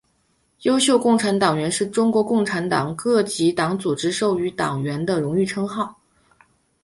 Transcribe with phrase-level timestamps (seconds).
[0.63, 5.95] 优秀共产党员是中国共产党各级党组织授予党员的荣誉称号。